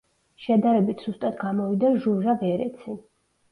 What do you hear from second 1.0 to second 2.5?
სუსტად გამოვიდა ჟუჟა